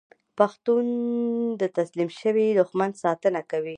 [0.37, 0.85] پښتون
[1.61, 3.69] د تسلیم شوي دښمن ساتنه کوي.